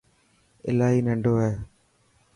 [0.69, 1.51] الاهي ننڊو هي.